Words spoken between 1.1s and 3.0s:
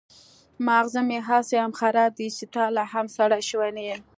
هسې هم خراب دي چې ته لا